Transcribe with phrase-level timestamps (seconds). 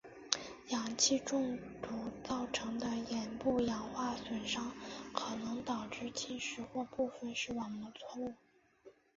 [0.69, 1.89] 氧气中毒
[2.23, 4.71] 造成的眼部氧化损伤
[5.13, 8.33] 可能导致近视或部分视网膜脱落。